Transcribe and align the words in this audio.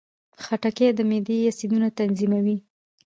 خټکی 0.43 0.87
د 0.97 0.99
معدې 1.09 1.37
اسیدونه 1.51 1.87
تنظیموي. 1.97 2.57